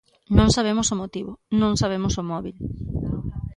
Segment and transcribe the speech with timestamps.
[0.37, 1.31] Non sabemos o motivo,
[1.61, 2.55] non sabemos o móbil.